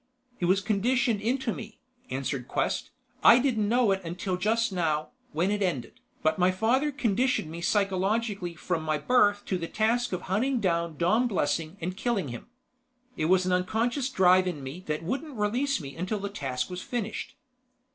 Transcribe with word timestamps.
"It 0.39 0.45
was 0.45 0.61
conditioned 0.61 1.21
into 1.21 1.53
me," 1.53 1.77
answered 2.09 2.47
Quest 2.47 2.89
"I 3.23 3.37
didn't 3.37 3.69
know 3.69 3.91
it 3.91 4.01
until 4.03 4.35
just 4.35 4.71
now, 4.73 5.09
when 5.31 5.51
it 5.51 5.61
ended, 5.61 5.99
but 6.23 6.39
my 6.39 6.49
father 6.49 6.91
conditioned 6.91 7.51
me 7.51 7.61
psychologically 7.61 8.55
from 8.55 8.81
my 8.81 8.97
birth 8.97 9.45
to 9.45 9.59
the 9.59 9.67
task 9.67 10.11
of 10.11 10.23
hunting 10.23 10.59
down 10.59 10.97
Dom 10.97 11.27
Blessing 11.27 11.77
and 11.81 11.95
killing 11.95 12.29
him. 12.29 12.47
It 13.15 13.25
was 13.25 13.45
an 13.45 13.51
unconscious 13.53 14.09
drive 14.09 14.47
in 14.47 14.63
me 14.63 14.83
that 14.87 15.03
wouldn't 15.03 15.37
release 15.37 15.79
me 15.79 15.95
until 15.95 16.17
the 16.17 16.29
task 16.29 16.67
was 16.71 16.81
finished. 16.81 17.35